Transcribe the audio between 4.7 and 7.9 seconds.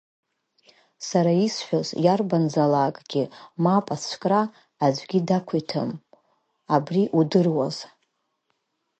аӡәгьы дақәиҭым, абри удыруаз!